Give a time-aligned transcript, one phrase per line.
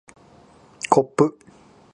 [0.89, 1.37] こっぷ